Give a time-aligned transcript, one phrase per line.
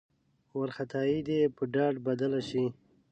[0.57, 2.65] وارخطايي دې په ډاډ بدله شي.